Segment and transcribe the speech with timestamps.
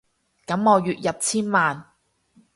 [0.03, 0.03] 噉
[0.63, 1.91] 我月入千萬